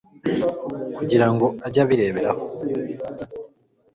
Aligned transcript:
kugira 0.97 1.27
ngo 1.33 1.45
ajye 1.65 1.79
abireberaho 1.83 2.43